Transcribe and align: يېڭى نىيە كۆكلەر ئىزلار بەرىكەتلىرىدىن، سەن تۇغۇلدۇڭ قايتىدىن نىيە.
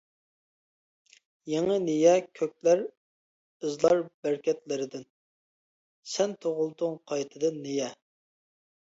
يېڭى 1.51 1.75
نىيە 1.83 2.13
كۆكلەر 2.39 2.81
ئىزلار 3.69 4.03
بەرىكەتلىرىدىن، 4.09 5.07
سەن 6.17 6.37
تۇغۇلدۇڭ 6.43 7.01
قايتىدىن 7.13 7.65
نىيە. 7.65 7.97